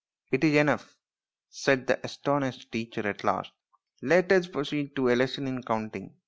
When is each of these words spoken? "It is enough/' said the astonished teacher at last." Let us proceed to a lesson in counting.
"It 0.33 0.43
is 0.43 0.55
enough/' 0.55 0.95
said 1.47 1.85
the 1.85 2.03
astonished 2.03 2.71
teacher 2.71 3.07
at 3.07 3.23
last." 3.23 3.51
Let 4.01 4.31
us 4.31 4.47
proceed 4.47 4.95
to 4.95 5.09
a 5.09 5.13
lesson 5.15 5.45
in 5.45 5.61
counting. 5.61 6.15